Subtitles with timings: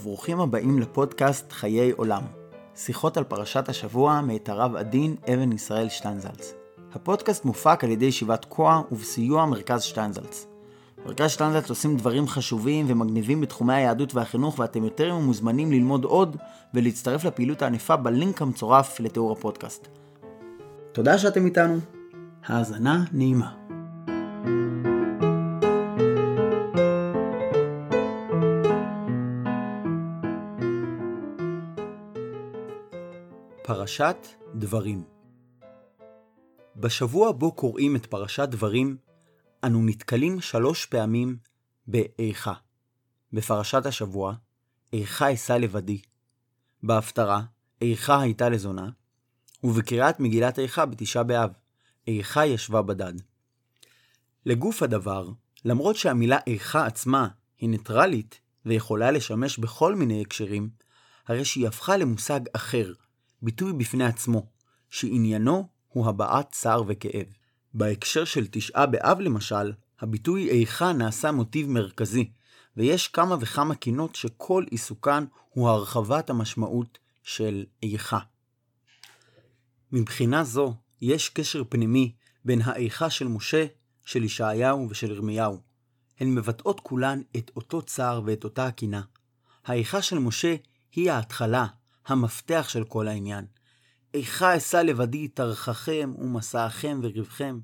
[0.00, 2.22] וברוכים הבאים לפודקאסט חיי עולם.
[2.76, 6.54] שיחות על פרשת השבוע מאת הרב עדין אבן ישראל שטיינזלץ.
[6.92, 10.46] הפודקאסט מופק על ידי ישיבת כוח ובסיוע מרכז שטיינזלץ.
[11.06, 16.36] מרכז שטיינזלץ עושים דברים חשובים ומגניבים בתחומי היהדות והחינוך ואתם יותר מוזמנים ללמוד עוד
[16.74, 19.88] ולהצטרף לפעילות הענפה בלינק המצורף לתיאור הפודקאסט.
[20.92, 21.78] תודה שאתם איתנו.
[22.46, 23.59] האזנה נעימה.
[33.80, 35.04] פרשת דברים
[36.76, 38.96] בשבוע בו קוראים את פרשת דברים,
[39.64, 41.36] אנו נתקלים שלוש פעמים
[41.88, 42.52] ב"איכה".
[43.32, 44.34] בפרשת השבוע,
[44.92, 46.00] איכה אשא לבדי.
[46.82, 47.42] בהפטרה,
[47.80, 48.90] איכה הייתה לזונה.
[49.64, 51.50] ובקריאת מגילת איכה בתשעה באב,
[52.06, 53.14] איכה ישבה בדד.
[54.46, 55.28] לגוף הדבר,
[55.64, 60.70] למרות שהמילה איכה עצמה היא ניטרלית ויכולה לשמש בכל מיני הקשרים,
[61.26, 62.92] הרי שהיא הפכה למושג אחר,
[63.42, 64.46] ביטוי בפני עצמו,
[64.90, 67.26] שעניינו הוא הבעת צער וכאב.
[67.74, 72.30] בהקשר של תשעה באב למשל, הביטוי איכה נעשה מוטיב מרכזי,
[72.76, 78.18] ויש כמה וכמה קינות שכל עיסוקן הוא הרחבת המשמעות של איכה.
[79.92, 82.12] מבחינה זו, יש קשר פנימי
[82.44, 83.66] בין האיכה של משה,
[84.04, 85.60] של ישעיהו ושל ירמיהו.
[86.20, 89.02] הן מבטאות כולן את אותו צער ואת אותה הקינה.
[89.64, 90.56] האיכה של משה
[90.92, 91.66] היא ההתחלה,
[92.06, 93.44] המפתח של כל העניין.
[94.14, 97.58] איכה אשא לבדי תרחכם ומסעכם וריבכם.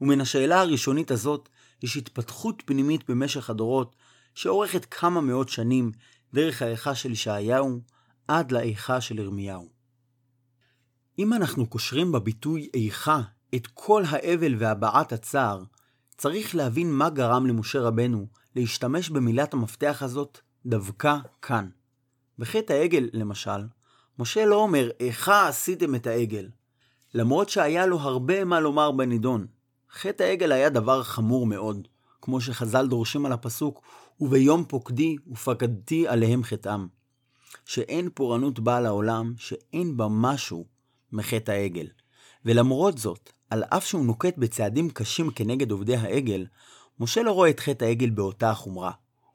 [0.00, 1.48] ומן השאלה הראשונית הזאת
[1.82, 3.96] יש התפתחות פנימית במשך הדורות,
[4.34, 5.92] שאורכת כמה מאות שנים
[6.34, 7.80] דרך האיכה של ישעיהו
[8.28, 9.68] עד לאיכה של ירמיהו.
[11.18, 13.20] אם אנחנו קושרים בביטוי איכה
[13.54, 15.62] את כל האבל והבעת הצער,
[16.16, 18.26] צריך להבין מה גרם למשה רבנו
[18.56, 21.68] להשתמש במילת המפתח הזאת דווקא כאן.
[22.38, 23.66] בחטא העגל, למשל,
[24.18, 26.48] משה לא אומר, איכה עשיתם את העגל,
[27.14, 29.46] למרות שהיה לו הרבה מה לומר בנידון.
[29.92, 31.88] חטא העגל היה דבר חמור מאוד,
[32.22, 33.82] כמו שחז"ל דורשים על הפסוק,
[34.20, 36.86] וביום פוקדי ופקדתי עליהם חטאם.
[37.64, 40.64] שאין פורענות באה לעולם, שאין בה משהו
[41.12, 41.86] מחטא העגל.
[42.44, 46.46] ולמרות זאת, על אף שהוא נוקט בצעדים קשים כנגד עובדי העגל,
[47.00, 48.92] משה לא רואה את חטא העגל באותה החומרה.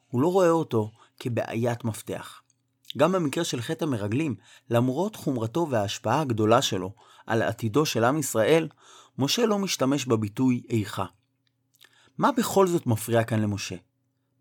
[0.08, 2.43] הוא לא רואה אותו כבעיית מפתח.
[2.98, 4.36] גם במקרה של חטא המרגלים,
[4.70, 6.94] למרות חומרתו וההשפעה הגדולה שלו
[7.28, 8.68] על עתידו של עם ישראל,
[9.18, 11.06] משה לא משתמש בביטוי איכה.
[12.18, 13.76] מה בכל זאת מפריע כאן למשה?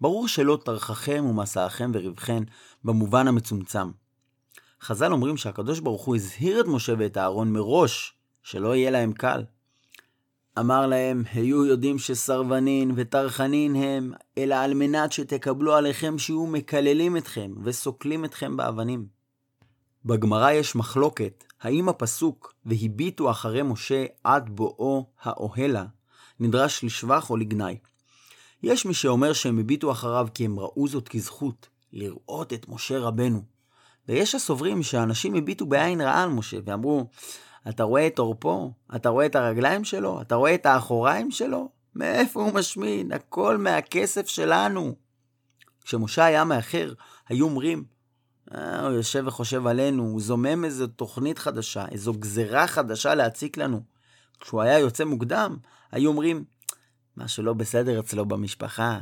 [0.01, 2.43] ברור שלא טרחכם ומסעכם וריבכם
[2.85, 3.91] במובן המצומצם.
[4.83, 9.45] חז"ל אומרים שהקדוש ברוך הוא הזהיר את משה ואת אהרון מראש, שלא יהיה להם קל.
[10.59, 17.53] אמר להם, היו יודעים שסרבנין וטרחנין הם, אלא על מנת שתקבלו עליכם שיהיו מקללים אתכם
[17.65, 19.07] וסוקלים אתכם באבנים.
[20.05, 25.85] בגמרא יש מחלוקת, האם הפסוק והביטו אחרי משה עד בואו האוהלה,
[26.41, 27.79] נדרש לשבח או לגנאי.
[28.63, 33.43] יש מי שאומר שהם הביטו אחריו כי הם ראו זאת כזכות, לראות את משה רבנו.
[34.09, 37.07] ויש הסוברים שאנשים הביטו בעין רעה על משה ואמרו,
[37.69, 38.73] אתה רואה את עורפו?
[38.97, 40.21] אתה רואה את הרגליים שלו?
[40.21, 41.69] אתה רואה את האחוריים שלו?
[41.95, 43.13] מאיפה הוא משמין?
[43.13, 44.95] הכל מהכסף שלנו.
[45.85, 46.93] כשמשה היה מאחר,
[47.29, 47.85] היו אומרים,
[48.55, 53.83] אה, הוא יושב וחושב עלינו, הוא זומם איזו תוכנית חדשה, איזו גזרה חדשה להציק לנו.
[54.41, 55.57] כשהוא היה יוצא מוקדם,
[55.93, 56.45] היו אומרים,
[57.17, 58.99] משהו לא בסדר אצלו במשפחה.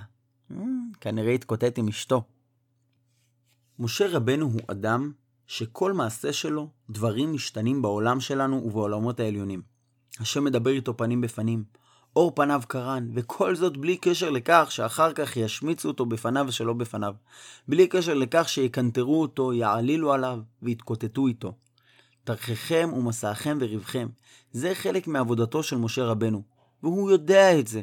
[0.51, 0.57] אה,
[1.01, 2.23] כנראה התקוטט עם אשתו.
[3.79, 5.13] משה רבנו הוא אדם
[5.51, 9.63] שכל מעשה שלו, דברים משתנים בעולם שלנו ובעולמות העליונים.
[10.21, 11.65] השם מדבר איתו פנים בפנים,
[12.17, 17.15] אור פניו קרן, וכל זאת בלי קשר לכך שאחר כך ישמיצו אותו בפניו ושלא בפניו.
[17.69, 21.55] בלי קשר לכך שיקנטרו אותו, יעלילו עליו ויתקוטטו איתו.
[22.25, 24.09] תרחיכם ומסעכם וריבכם,
[24.53, 26.43] זה חלק מעבודתו של משה רבנו,
[26.83, 27.83] והוא יודע את זה.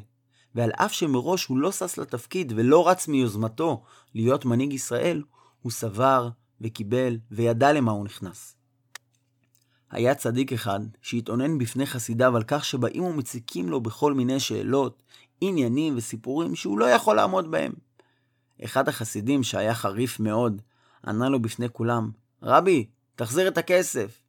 [0.55, 3.83] ועל אף שמראש הוא לא שש לתפקיד ולא רץ מיוזמתו
[4.15, 5.23] להיות מנהיג ישראל,
[5.61, 6.29] הוא סבר
[6.61, 8.55] וקיבל וידע למה הוא נכנס.
[9.91, 15.03] היה צדיק אחד שהתאונן בפני חסידיו על כך שבאים ומציקים לו בכל מיני שאלות,
[15.41, 17.73] עניינים וסיפורים שהוא לא יכול לעמוד בהם.
[18.65, 20.61] אחד החסידים שהיה חריף מאוד,
[21.07, 22.11] ענה לו בפני כולם,
[22.43, 24.21] רבי, תחזיר את הכסף.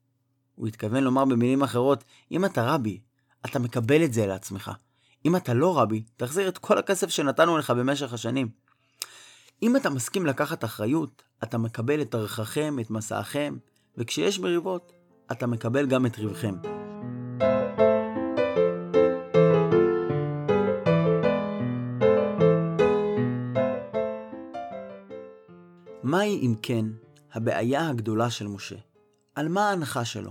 [0.54, 3.00] הוא התכוון לומר במילים אחרות, אם אתה רבי,
[3.46, 4.70] אתה מקבל את זה לעצמך.
[5.24, 8.48] אם אתה לא רבי, תחזיר את כל הכסף שנתנו לך במשך השנים.
[9.62, 13.56] אם אתה מסכים לקחת אחריות, אתה מקבל את ערככם, את מסעכם,
[13.96, 14.92] וכשיש מריבות,
[15.32, 16.54] אתה מקבל גם את ריבכם.
[26.02, 26.84] מהי אם כן
[27.32, 28.76] הבעיה הגדולה של משה?
[29.34, 30.30] על מה ההנחה שלו?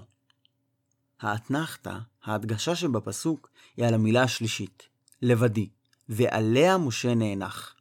[1.21, 4.83] האתנחתא, ההדגשה שבפסוק, היא על המילה השלישית,
[5.21, 5.69] לבדי,
[6.09, 7.75] ועליה משה נאנח.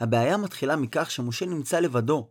[0.00, 2.28] הבעיה מתחילה מכך שמשה נמצא לבדו.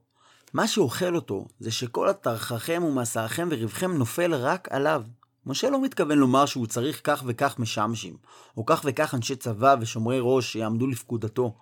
[0.53, 5.03] מה שאוכל אותו זה שכל התרחכם ומסעכם ורווחכם נופל רק עליו.
[5.45, 8.17] משה לא מתכוון לומר שהוא צריך כך וכך משמשים,
[8.57, 11.57] או כך וכך אנשי צבא ושומרי ראש שיעמדו לפקודתו,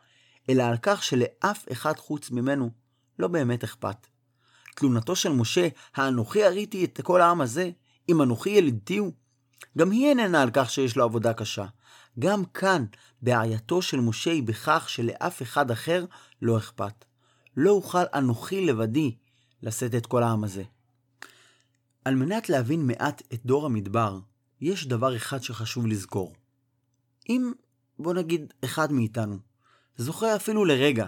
[0.50, 2.70] אלא על כך שלאף אחד חוץ ממנו
[3.20, 4.08] לא באמת אכפת.
[4.76, 7.70] תלונתו של משה, האנוכי הריתי את כל העם הזה,
[8.10, 9.12] אם אנוכי ילידתי הוא,
[9.78, 11.66] גם היא איננה על כך שיש לו עבודה קשה.
[12.20, 12.86] גם כאן,
[13.22, 16.06] בעייתו של משה היא בכך שלאף אחד אחר
[16.42, 17.06] לא אכפת.
[17.58, 19.16] לא אוכל אנוכי לבדי
[19.64, 20.64] לשאת את כל העם הזה.
[22.06, 24.20] על מנת להבין מעט את דור המדבר,
[24.62, 26.34] יש דבר אחד שחשוב לזכור.
[27.30, 27.52] אם,
[28.00, 29.38] בוא נגיד, אחד מאיתנו,
[29.98, 31.08] זוכר אפילו לרגע,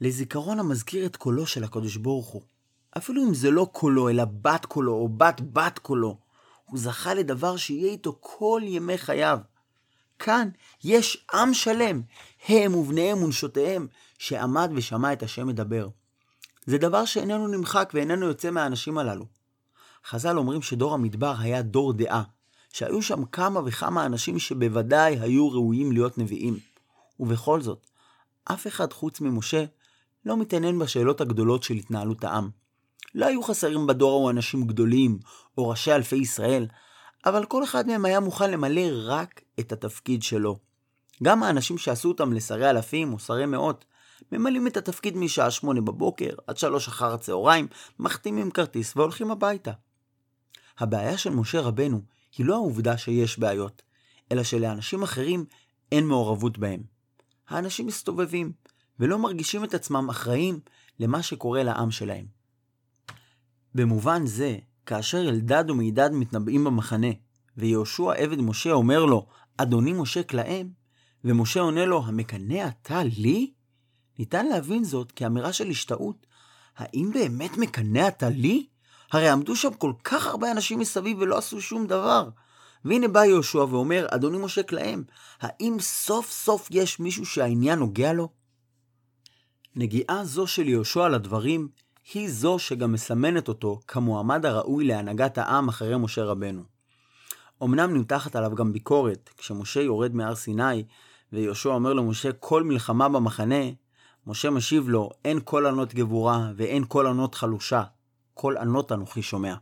[0.00, 2.42] לזיכרון המזכיר את קולו של הקדוש ברוך הוא,
[2.96, 6.18] אפילו אם זה לא קולו, אלא בת קולו, או בת בת קולו,
[6.64, 9.38] הוא זכה לדבר שיהיה איתו כל ימי חייו.
[10.18, 10.48] כאן
[10.84, 12.02] יש עם שלם,
[12.48, 13.86] הם ובניהם ונשותיהם,
[14.20, 15.88] שעמד ושמע את השם מדבר.
[16.66, 19.26] זה דבר שאיננו נמחק ואיננו יוצא מהאנשים הללו.
[20.06, 22.22] חז"ל אומרים שדור המדבר היה דור דעה,
[22.72, 26.58] שהיו שם כמה וכמה אנשים שבוודאי היו ראויים להיות נביאים.
[27.20, 27.86] ובכל זאת,
[28.44, 29.64] אף אחד חוץ ממשה
[30.26, 32.50] לא מתעניין בשאלות הגדולות של התנהלות העם.
[33.14, 35.18] לא היו חסרים בדור ההוא אנשים גדולים,
[35.58, 36.66] או ראשי אלפי ישראל,
[37.26, 40.58] אבל כל אחד מהם היה מוכן למלא רק את התפקיד שלו.
[41.22, 43.84] גם האנשים שעשו אותם לשרי אלפים או שרי מאות,
[44.32, 47.66] ממלאים את התפקיד משעה שמונה בבוקר עד שלוש אחר הצהריים,
[47.98, 49.72] מחתימים כרטיס והולכים הביתה.
[50.78, 52.00] הבעיה של משה רבנו
[52.38, 53.82] היא לא העובדה שיש בעיות,
[54.32, 55.44] אלא שלאנשים אחרים
[55.92, 56.82] אין מעורבות בהם.
[57.48, 58.52] האנשים מסתובבים,
[59.00, 60.60] ולא מרגישים את עצמם אחראים
[60.98, 62.26] למה שקורה לעם שלהם.
[63.74, 67.10] במובן זה, כאשר אלדד ומידד מתנבאים במחנה,
[67.56, 69.26] ויהושע עבד משה אומר לו,
[69.56, 70.68] אדוני משה כלאם,
[71.24, 73.52] ומשה עונה לו, המקנא אתה לי?
[74.18, 76.26] ניתן להבין זאת כאמירה של השתאות.
[76.76, 78.66] האם באמת מקנא אתה לי?
[79.12, 82.28] הרי עמדו שם כל כך הרבה אנשים מסביב ולא עשו שום דבר.
[82.84, 85.02] והנה בא יהושע ואומר, אדוני משה כלאם,
[85.40, 88.28] האם סוף סוף יש מישהו שהעניין נוגע לו?
[89.76, 91.68] נגיעה זו של יהושע לדברים
[92.14, 96.62] היא זו שגם מסמנת אותו כמועמד הראוי להנהגת העם אחרי משה רבנו.
[97.62, 100.84] אמנם נמתחת עליו גם ביקורת, כשמשה יורד מהר סיני,
[101.32, 103.64] ויהושע אומר למשה כל מלחמה במחנה,
[104.26, 107.82] משה משיב לו, אין כל ענות גבורה ואין כל ענות חלושה,
[108.34, 109.54] כל ענות אנוכי שומע.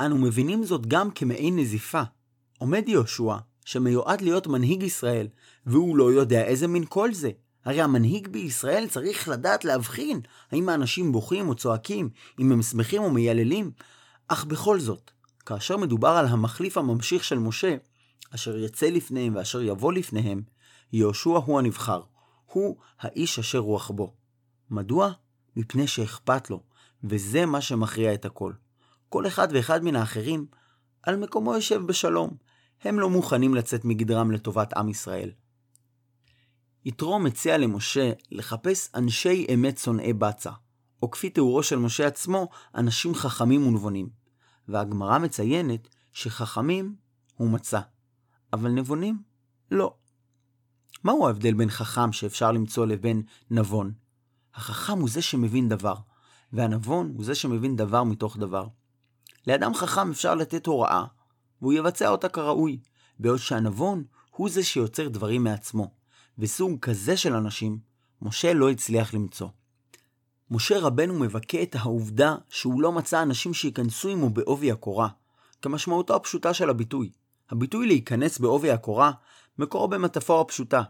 [0.00, 2.02] אנו מבינים זאת גם כמעין נזיפה.
[2.58, 5.28] עומד יהושע, שמיועד להיות מנהיג ישראל,
[5.66, 7.30] והוא לא יודע איזה מין קול זה,
[7.64, 10.20] הרי המנהיג בישראל צריך לדעת להבחין
[10.52, 13.70] האם האנשים בוכים או צועקים, אם הם שמחים או מייללים,
[14.28, 15.10] אך בכל זאת,
[15.46, 17.76] כאשר מדובר על המחליף הממשיך של משה,
[18.34, 20.42] אשר יצא לפניהם ואשר יבוא לפניהם,
[20.92, 22.00] יהושע הוא הנבחר,
[22.52, 24.14] הוא האיש אשר רוח בו.
[24.70, 25.12] מדוע?
[25.56, 26.62] מפני שאכפת לו,
[27.04, 28.52] וזה מה שמכריע את הכל.
[29.08, 30.46] כל אחד ואחד מן האחרים,
[31.02, 32.36] על מקומו יושב בשלום.
[32.82, 35.30] הם לא מוכנים לצאת מגדרם לטובת עם ישראל.
[36.84, 40.50] יתרו מציע למשה לחפש אנשי אמת שונאי בצע,
[41.02, 44.08] או כפי תיאורו של משה עצמו, אנשים חכמים ונבונים.
[44.68, 46.96] והגמרא מציינת שחכמים
[47.34, 47.80] הוא מצא,
[48.52, 49.22] אבל נבונים
[49.70, 49.94] לא.
[51.04, 53.92] מהו ההבדל בין חכם שאפשר למצוא לבין נבון?
[54.54, 55.94] החכם הוא זה שמבין דבר,
[56.52, 58.66] והנבון הוא זה שמבין דבר מתוך דבר.
[59.46, 61.04] לאדם חכם אפשר לתת הוראה,
[61.62, 62.78] והוא יבצע אותה כראוי,
[63.18, 65.90] בעוד שהנבון הוא זה שיוצר דברים מעצמו.
[66.38, 67.78] וסוג כזה של אנשים,
[68.22, 69.48] משה לא הצליח למצוא.
[70.50, 75.08] משה רבנו מבכה את העובדה שהוא לא מצא אנשים שייכנסו עמו בעובי הקורה,
[75.62, 77.10] כמשמעותו הפשוטה של הביטוי.
[77.50, 79.12] הביטוי להיכנס בעובי הקורה
[79.58, 80.82] מקורו במטאפורה פשוטה.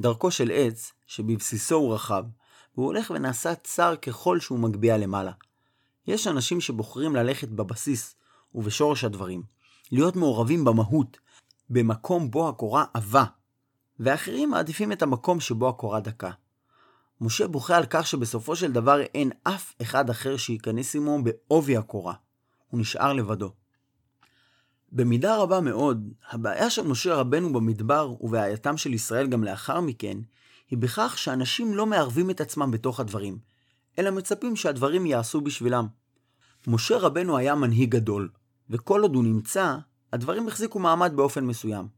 [0.00, 2.24] דרכו של עץ, שבבסיסו הוא רחב,
[2.74, 5.32] והוא הולך ונעשה צר ככל שהוא מגביה למעלה.
[6.06, 8.16] יש אנשים שבוחרים ללכת בבסיס
[8.54, 9.42] ובשורש הדברים,
[9.92, 11.18] להיות מעורבים במהות,
[11.70, 13.24] במקום בו הקורה עבה,
[14.00, 16.30] ואחרים מעדיפים את המקום שבו הקורה דקה.
[17.20, 22.14] משה בוכה על כך שבסופו של דבר אין אף אחד אחר שייכנס עמו בעובי הקורה.
[22.68, 23.52] הוא נשאר לבדו.
[24.94, 30.18] במידה רבה מאוד, הבעיה של משה רבנו במדבר ובעייתם של ישראל גם לאחר מכן,
[30.70, 33.38] היא בכך שאנשים לא מערבים את עצמם בתוך הדברים,
[33.98, 35.86] אלא מצפים שהדברים יעשו בשבילם.
[36.66, 38.28] משה רבנו היה מנהיג גדול,
[38.70, 39.76] וכל עוד הוא נמצא,
[40.12, 41.88] הדברים החזיקו מעמד באופן מסוים.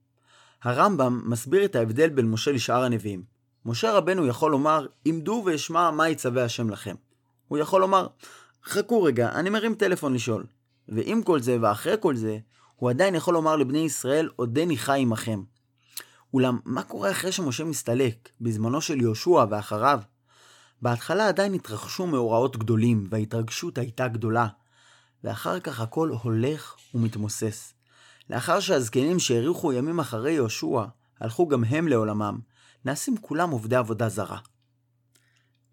[0.62, 3.22] הרמב"ם מסביר את ההבדל בין משה לשאר הנביאים.
[3.66, 6.94] משה רבנו יכול לומר, עמדו ואשמע מה יצווה השם לכם.
[7.48, 8.06] הוא יכול לומר,
[8.64, 10.44] חכו רגע, אני מרים טלפון לשאול.
[10.88, 12.38] ועם כל זה ואחרי כל זה,
[12.84, 15.42] הוא עדיין יכול לומר לבני ישראל, עודני חי עמכם.
[16.34, 20.00] אולם, מה קורה אחרי שמשה מסתלק, בזמנו של יהושע ואחריו?
[20.82, 24.46] בהתחלה עדיין התרחשו מאורעות גדולים, וההתרגשות הייתה גדולה.
[25.24, 27.74] ואחר כך הכל הולך ומתמוסס.
[28.30, 30.84] לאחר שהזקנים שהאריכו ימים אחרי יהושע,
[31.20, 32.38] הלכו גם הם לעולמם,
[32.84, 34.38] נעשים כולם עובדי עבודה זרה.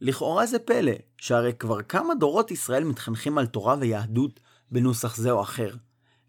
[0.01, 4.39] לכאורה זה פלא, שהרי כבר כמה דורות ישראל מתחנכים על תורה ויהדות
[4.71, 5.71] בנוסח זה או אחר,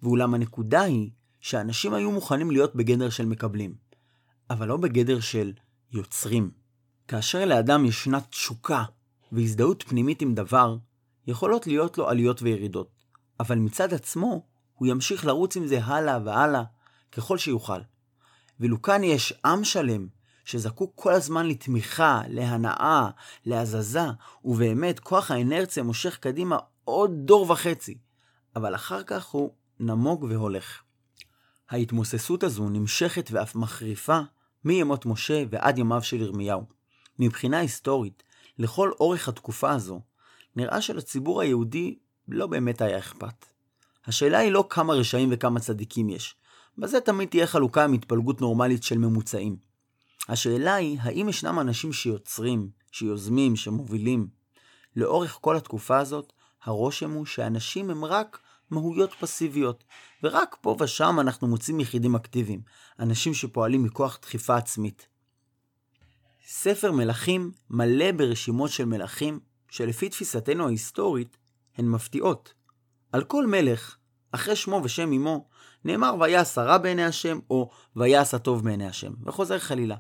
[0.03, 3.75] ואולם הנקודה היא שאנשים היו מוכנים להיות בגדר של מקבלים,
[4.51, 5.53] אבל לא בגדר של
[5.93, 6.51] יוצרים.
[7.09, 8.85] כאשר לאדם ישנה תשוקה
[9.33, 10.77] והזדהות פנימית עם דבר,
[11.27, 12.91] יכולות להיות לו עליות וירידות,
[13.41, 16.63] אבל מצד עצמו הוא ימשיך לרוץ עם זה הלאה והלאה
[17.13, 17.81] ככל שיוכל.
[18.61, 20.07] ואילו כאן יש עם שלם
[20.45, 23.09] שזקוק כל הזמן לתמיכה, להנאה,
[23.47, 24.07] להזזה,
[24.45, 27.99] ובאמת כוח האנרציה מושך קדימה עוד דור וחצי,
[28.57, 30.83] אבל אחר כך הוא נמוג והולך.
[31.71, 34.21] ההתמוססות הזו נמשכת ואף מחריפה
[34.65, 36.65] מימות משה ועד ימיו של ירמיהו.
[37.19, 38.23] מבחינה היסטורית,
[38.59, 40.01] לכל אורך התקופה הזו,
[40.57, 41.99] נראה שלציבור היהודי
[42.29, 43.47] לא באמת היה אכפת.
[44.07, 46.35] השאלה היא לא כמה רשעים וכמה צדיקים יש.
[46.79, 49.57] בזה תמיד תהיה חלוקה עם התפלגות נורמלית של ממוצעים.
[50.29, 54.29] השאלה היא, האם ישנם אנשים שיוצרים, שיוזמים, שמובילים?
[54.97, 56.33] לאורך כל התקופה הזאת,
[56.65, 58.39] הרושם הוא שאנשים הם רק
[58.73, 59.85] מהויות פסיביות,
[60.23, 62.61] ורק פה ושם אנחנו מוצאים יחידים אקטיביים,
[62.99, 65.09] אנשים שפועלים מכוח דחיפה עצמית.
[66.47, 71.37] ספר מלכים מלא ברשימות של מלכים, שלפי תפיסתנו ההיסטורית,
[71.77, 72.55] הן מפתיעות.
[73.13, 73.97] על כל מלך,
[74.33, 75.49] אחרי שמו ושם אמו,
[75.85, 79.97] נאמר ויעש הרע בעיני השם, או ויעש הטוב בעיני השם, וחוזר חלילה.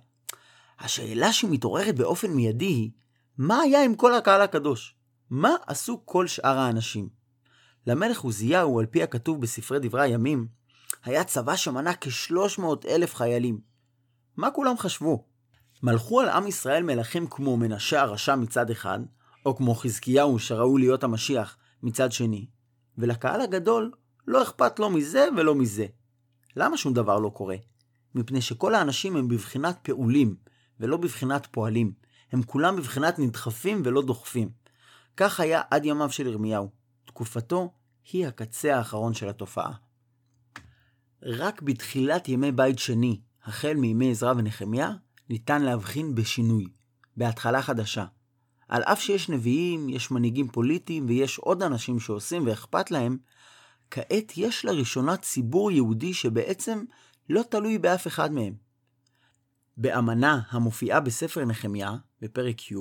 [0.78, 2.90] השאלה שמתעוררת באופן מיידי היא,
[3.38, 4.94] מה היה עם כל הקהל הקדוש?
[5.30, 7.21] מה עשו כל שאר האנשים?
[7.86, 10.46] למלך עוזיהו, על פי הכתוב בספרי דברי הימים,
[11.04, 13.60] היה צבא שמנה כ-300 אלף חיילים.
[14.36, 15.24] מה כולם חשבו?
[15.82, 18.98] מלכו על עם ישראל מלכים כמו מנשה הרשע מצד אחד,
[19.46, 22.46] או כמו חזקיהו שראוי להיות המשיח מצד שני,
[22.98, 23.92] ולקהל הגדול
[24.26, 25.86] לא אכפת לא מזה ולא מזה.
[26.56, 27.56] למה שום דבר לא קורה?
[28.14, 30.36] מפני שכל האנשים הם בבחינת פעולים,
[30.80, 31.92] ולא בבחינת פועלים.
[32.32, 34.48] הם כולם בבחינת נדחפים ולא דוחפים.
[35.16, 36.81] כך היה עד ימיו של ירמיהו.
[37.04, 37.72] תקופתו
[38.12, 39.72] היא הקצה האחרון של התופעה.
[41.22, 44.92] רק בתחילת ימי בית שני, החל מימי עזרא ונחמיה,
[45.30, 46.66] ניתן להבחין בשינוי,
[47.16, 48.04] בהתחלה חדשה.
[48.68, 53.18] על אף שיש נביאים, יש מנהיגים פוליטיים ויש עוד אנשים שעושים ואכפת להם,
[53.90, 56.84] כעת יש לראשונה ציבור יהודי שבעצם
[57.28, 58.54] לא תלוי באף אחד מהם.
[59.76, 62.74] באמנה המופיעה בספר נחמיה, בפרק י',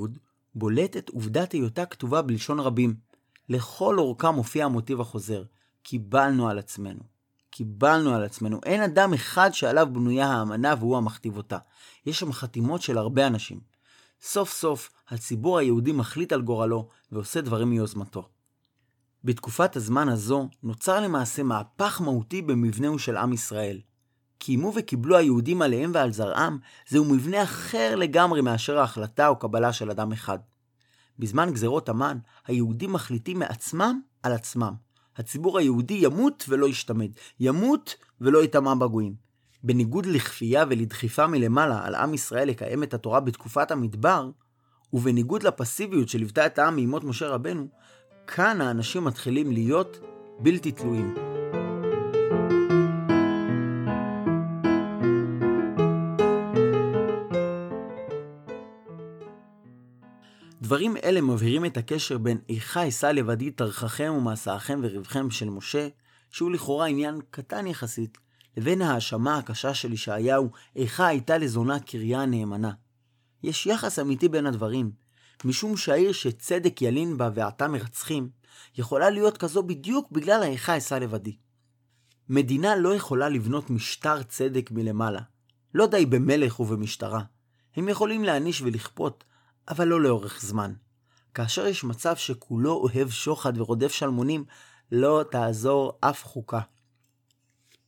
[0.55, 2.95] בולטת עובדת היותה כתובה בלשון רבים.
[3.49, 5.43] לכל אורכה מופיע המוטיב החוזר,
[5.83, 6.99] קיבלנו על עצמנו.
[7.49, 8.59] קיבלנו על עצמנו.
[8.65, 11.57] אין אדם אחד שעליו בנויה האמנה והוא המכתיב אותה.
[12.05, 13.59] יש שם חתימות של הרבה אנשים.
[14.21, 18.29] סוף סוף הציבור היהודי מחליט על גורלו ועושה דברים מיוזמתו.
[19.23, 23.81] בתקופת הזמן הזו נוצר למעשה מהפך מהותי במבנהו של עם ישראל.
[24.37, 26.57] קיימו וקיבלו היהודים עליהם ועל זרעם,
[26.87, 30.39] זהו מבנה אחר לגמרי מאשר ההחלטה או קבלה של אדם אחד.
[31.21, 34.73] בזמן גזרות המן, היהודים מחליטים מעצמם על עצמם.
[35.17, 37.09] הציבור היהודי ימות ולא ישתמד,
[37.39, 39.15] ימות ולא יטמע בגויים.
[39.63, 44.29] בניגוד לכפייה ולדחיפה מלמעלה על עם ישראל לקיים את התורה בתקופת המדבר,
[44.93, 47.67] ובניגוד לפסיביות שליוותה את העם מימות משה רבנו,
[48.27, 49.99] כאן האנשים מתחילים להיות
[50.39, 51.30] בלתי תלויים.
[60.61, 65.87] דברים אלה מבהירים את הקשר בין איכה אשא לבדי תרחכם ומסעכם ורווחם של משה,
[66.31, 68.17] שהוא לכאורה עניין קטן יחסית,
[68.57, 72.71] לבין ההאשמה הקשה של ישעיהו, איכה הייתה לזונה קריה נאמנה.
[73.43, 74.91] יש יחס אמיתי בין הדברים,
[75.45, 78.29] משום שהעיר שצדק ילין בה ועתה מרצחים,
[78.77, 81.35] יכולה להיות כזו בדיוק בגלל האיכה אשא לבדי.
[82.29, 85.21] מדינה לא יכולה לבנות משטר צדק מלמעלה.
[85.73, 87.21] לא די במלך ובמשטרה.
[87.75, 89.23] הם יכולים להעניש ולכפות,
[89.71, 90.73] אבל לא לאורך זמן.
[91.33, 94.45] כאשר יש מצב שכולו אוהב שוחד ורודף שלמונים,
[94.91, 96.59] לא תעזור אף חוקה.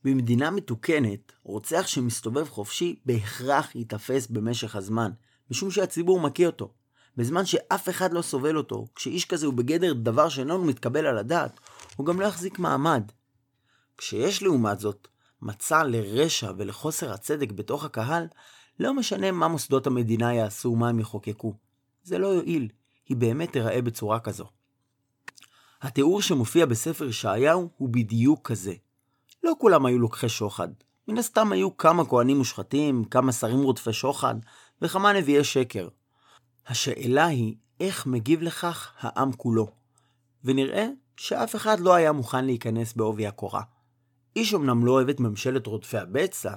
[0.04, 5.10] במדינה מתוקנת, רוצח שמסתובב חופשי בהכרח ייתפס במשך הזמן,
[5.50, 6.72] משום שהציבור מכיר אותו.
[7.16, 11.60] בזמן שאף אחד לא סובל אותו, כשאיש כזה הוא בגדר דבר שאיננו מתקבל על הדעת,
[11.96, 13.02] הוא גם לא יחזיק מעמד.
[13.98, 15.08] כשיש לעומת זאת
[15.42, 18.26] מצע לרשע ולחוסר הצדק בתוך הקהל,
[18.80, 21.63] לא משנה מה מוסדות המדינה יעשו ומה הם יחוקקו.
[22.04, 22.68] זה לא יועיל,
[23.08, 24.44] היא באמת תיראה בצורה כזו.
[25.82, 28.74] התיאור שמופיע בספר ישעיהו הוא בדיוק כזה.
[29.42, 30.68] לא כולם היו לוקחי שוחד.
[31.08, 34.34] מן הסתם היו כמה כהנים מושחתים, כמה שרים רודפי שוחד,
[34.82, 35.88] וכמה נביאי שקר.
[36.66, 39.68] השאלה היא, איך מגיב לכך העם כולו?
[40.44, 43.62] ונראה שאף אחד לא היה מוכן להיכנס בעובי הקורה.
[44.36, 46.54] איש אמנם לא אוהב את ממשלת רודפי הבצע,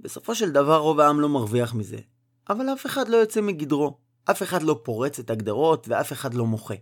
[0.00, 1.98] בסופו של דבר רוב העם לא מרוויח מזה.
[2.50, 3.98] אבל אף אחד לא יוצא מגדרו,
[4.30, 6.74] אף אחד לא פורץ את הגדרות ואף אחד לא מוחה.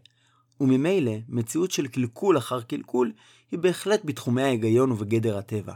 [0.60, 3.12] וממילא, מציאות של קלקול אחר קלקול
[3.50, 5.74] היא בהחלט בתחומי ההיגיון ובגדר הטבע.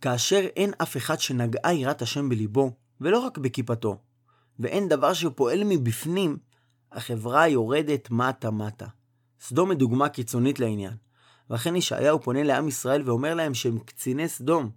[0.00, 3.98] כאשר אין אף אחד שנגעה יראת השם בליבו, ולא רק בכיפתו,
[4.58, 6.36] ואין דבר שפועל מבפנים,
[6.92, 8.86] החברה יורדת מטה-מטה.
[9.40, 10.94] סדום היא דוגמה קיצונית לעניין.
[11.50, 14.70] ואכן ישעיהו פונה לעם ישראל ואומר להם שהם קציני סדום,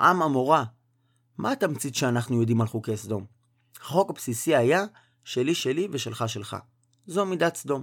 [0.00, 0.64] עם עמורה.
[1.38, 3.24] מה התמצית שאנחנו יודעים על חוקי סדום?
[3.80, 4.84] החוק הבסיסי היה
[5.24, 6.56] שלי שלי ושלך שלך.
[7.06, 7.82] זו מידת סדום.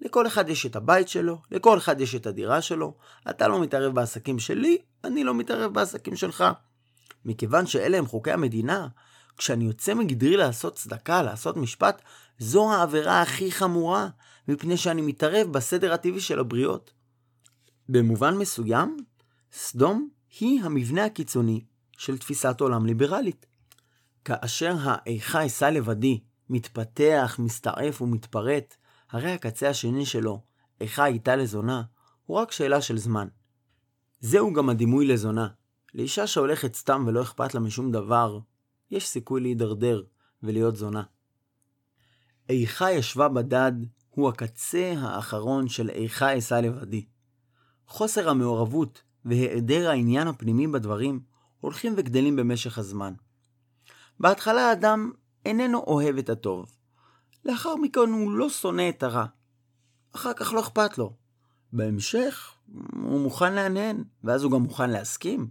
[0.00, 2.94] לכל אחד יש את הבית שלו, לכל אחד יש את הדירה שלו,
[3.30, 6.44] אתה לא מתערב בעסקים שלי, אני לא מתערב בעסקים שלך.
[7.24, 8.88] מכיוון שאלה הם חוקי המדינה,
[9.36, 12.02] כשאני יוצא מגדרי לעשות צדקה, לעשות משפט,
[12.38, 14.08] זו העבירה הכי חמורה,
[14.48, 16.92] מפני שאני מתערב בסדר הטבעי של הבריות.
[17.88, 18.96] במובן מסוים,
[19.52, 20.08] סדום
[20.40, 21.64] היא המבנה הקיצוני
[21.98, 23.46] של תפיסת עולם ליברלית.
[24.24, 28.76] כאשר האיכה אשא לבדי מתפתח, מסתעף ומתפרט,
[29.10, 30.42] הרי הקצה השני שלו,
[30.80, 31.82] איכה איתה לזונה,
[32.26, 33.28] הוא רק שאלה של זמן.
[34.20, 35.48] זהו גם הדימוי לזונה.
[35.94, 38.38] לאישה שהולכת סתם ולא אכפת לה משום דבר,
[38.90, 40.02] יש סיכוי להידרדר
[40.42, 41.02] ולהיות זונה.
[42.48, 43.72] איכה ישבה בדד
[44.10, 47.06] הוא הקצה האחרון של איכה אשא לבדי.
[47.86, 51.20] חוסר המעורבות והיעדר העניין הפנימי בדברים
[51.60, 53.14] הולכים וגדלים במשך הזמן.
[54.20, 55.12] בהתחלה האדם
[55.44, 56.76] איננו אוהב את הטוב.
[57.44, 59.26] לאחר מכן הוא לא שונא את הרע.
[60.14, 61.12] אחר כך לא אכפת לו.
[61.72, 62.54] בהמשך
[62.92, 65.48] הוא מוכן להנהן, ואז הוא גם מוכן להסכים.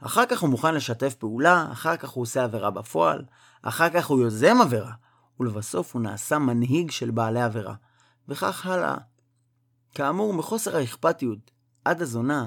[0.00, 3.24] אחר כך הוא מוכן לשתף פעולה, אחר כך הוא עושה עבירה בפועל,
[3.62, 4.92] אחר כך הוא יוזם עבירה,
[5.40, 7.74] ולבסוף הוא נעשה מנהיג של בעלי עבירה,
[8.28, 8.96] וכך הלאה.
[9.94, 11.50] כאמור, מחוסר האכפתיות
[11.84, 12.46] עד הזונה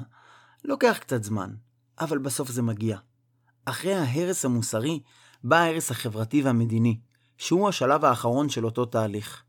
[0.64, 1.54] לוקח קצת זמן,
[2.00, 2.98] אבל בסוף זה מגיע.
[3.64, 5.00] אחרי ההרס המוסרי
[5.44, 6.98] בא ההרס החברתי והמדיני,
[7.38, 9.42] שהוא השלב האחרון של אותו תהליך.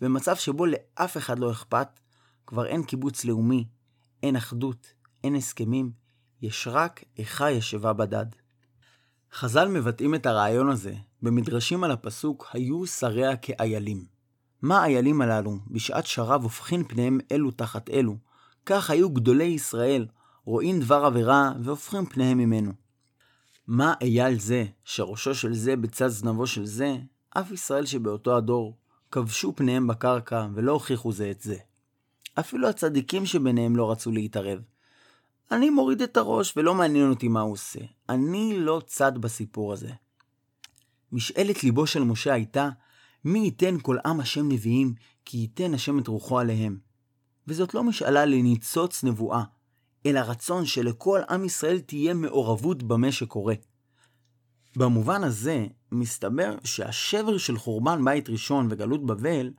[0.00, 1.88] במצב שבו לאף אחד לא אכפת,
[2.46, 3.64] כבר אין קיבוץ לאומי,
[4.22, 4.86] אין אחדות,
[5.24, 5.90] אין הסכמים,
[6.42, 8.26] יש רק איכה ישבה בדד.
[9.32, 14.04] חז"ל מבטאים את הרעיון הזה במדרשים על הפסוק היו שריה כאיילים.
[14.62, 18.16] מה האיילים הללו בשעת שרב הופכין פניהם אלו תחת אלו,
[18.66, 20.06] כך היו גדולי ישראל
[20.44, 22.72] רואים דבר עבירה והופכים פניהם ממנו.
[23.66, 26.96] מה אייל זה, שראשו של זה בצד זנבו של זה,
[27.30, 28.76] אף ישראל שבאותו הדור
[29.10, 31.56] כבשו פניהם בקרקע ולא הוכיחו זה את זה.
[32.34, 34.58] אפילו הצדיקים שביניהם לא רצו להתערב.
[35.50, 37.80] אני מוריד את הראש ולא מעניין אותי מה הוא עושה.
[38.08, 39.90] אני לא צד בסיפור הזה.
[41.12, 42.68] משאלת ליבו של משה הייתה,
[43.24, 44.94] מי ייתן כל עם השם נביאים,
[45.24, 46.78] כי ייתן השם את רוחו עליהם.
[47.46, 49.42] וזאת לא משאלה לניצוץ נבואה,
[50.06, 53.54] אלא רצון שלכל עם ישראל תהיה מעורבות במה שקורה.
[54.76, 59.50] במובן הזה, מסתבר שהשבר של חורבן בית ראשון וגלות בבל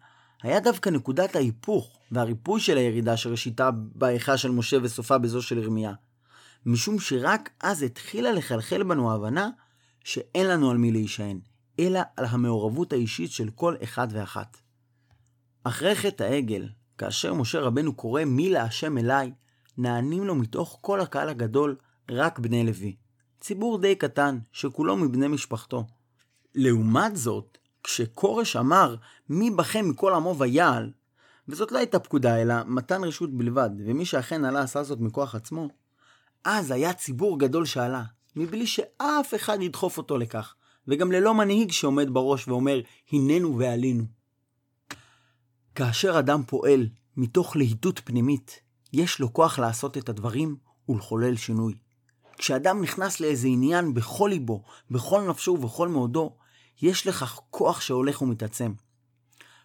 [0.43, 5.93] היה דווקא נקודת ההיפוך והריפוי של הירידה שראשיתה באיכה של משה וסופה בזו של ירמיה.
[6.65, 9.49] משום שרק אז התחילה לחלחל בנו ההבנה
[10.03, 11.39] שאין לנו על מי להישען,
[11.79, 14.57] אלא על המעורבות האישית של כל אחד ואחת.
[15.63, 19.31] אחרי חטא העגל, כאשר משה רבנו קורא מי להשם אליי,
[19.77, 21.75] נענים לו מתוך כל הקהל הגדול
[22.11, 22.95] רק בני לוי.
[23.39, 25.85] ציבור די קטן, שכולו מבני משפחתו.
[26.55, 28.95] לעומת זאת, כשכורש אמר
[29.29, 30.91] מי בכם מכל עמו ויעל,
[31.47, 35.69] וזאת לא הייתה פקודה אלא מתן רשות בלבד, ומי שאכן עלה עשה זאת מכוח עצמו,
[36.43, 38.03] אז היה ציבור גדול שעלה,
[38.35, 40.55] מבלי שאף אחד ידחוף אותו לכך,
[40.87, 42.81] וגם ללא מנהיג שעומד בראש ואומר
[43.11, 44.03] הננו ועלינו.
[45.75, 48.59] כאשר אדם פועל מתוך להיטות פנימית,
[48.93, 50.55] יש לו כוח לעשות את הדברים
[50.89, 51.73] ולחולל שינוי.
[52.37, 56.35] כשאדם נכנס לאיזה עניין בכל ליבו, בכל נפשו ובכל מאודו,
[56.81, 58.73] יש לכך כוח שהולך ומתעצם.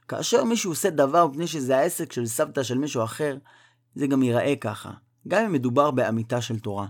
[0.08, 3.38] כאשר מישהו עושה דבר מפני שזה העסק של סבתא של מישהו אחר,
[3.94, 4.90] זה גם ייראה ככה,
[5.28, 6.86] גם אם מדובר באמיתה של תורה.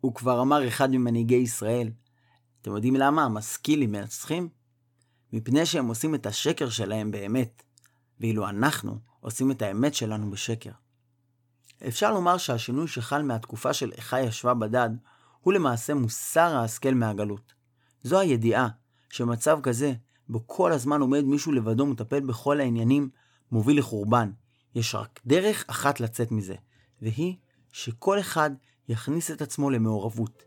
[0.00, 1.90] הוא כבר אמר אחד ממנהיגי ישראל,
[2.60, 4.48] אתם יודעים למה המשכילים מנצחים?
[5.32, 7.62] מפני שהם עושים את השקר שלהם באמת,
[8.20, 10.70] ואילו אנחנו עושים את האמת שלנו בשקר.
[11.86, 14.90] אפשר לומר שהשינוי שחל מהתקופה של איכה ישבה בדד,
[15.40, 17.54] הוא למעשה מוסר ההשכל מהגלות.
[18.02, 18.68] זו הידיעה
[19.10, 19.92] שמצב כזה,
[20.28, 23.08] בו כל הזמן עומד מישהו לבדו ומטפל בכל העניינים,
[23.52, 24.30] מוביל לחורבן,
[24.74, 26.54] יש רק דרך אחת לצאת מזה,
[27.02, 27.36] והיא
[27.72, 28.50] שכל אחד
[28.88, 30.42] יכניס את עצמו למעורבות.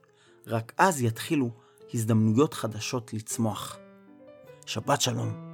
[0.47, 1.51] רק אז יתחילו
[1.93, 3.77] הזדמנויות חדשות לצמוח.
[4.65, 5.50] שבת שלום.